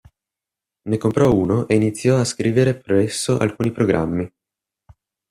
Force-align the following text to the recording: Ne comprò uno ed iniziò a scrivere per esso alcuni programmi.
Ne 0.89 0.97
comprò 0.97 1.31
uno 1.31 1.67
ed 1.67 1.79
iniziò 1.79 2.17
a 2.17 2.23
scrivere 2.23 2.75
per 2.75 2.95
esso 2.95 3.37
alcuni 3.37 3.69
programmi. 3.71 4.27